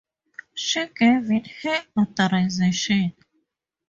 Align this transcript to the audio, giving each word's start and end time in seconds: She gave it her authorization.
She 0.55 0.87
gave 0.87 1.29
it 1.29 1.45
her 1.61 1.85
authorization. 1.95 3.13